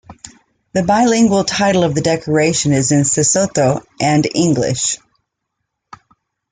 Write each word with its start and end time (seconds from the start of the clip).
The 0.73 0.81
bilingual 0.81 1.43
title 1.43 1.83
of 1.83 1.93
the 1.93 2.01
decoration 2.01 2.71
is 2.73 2.91
in 2.91 3.01
Sesotho 3.01 3.85
and 3.99 4.27
English. 4.33 4.97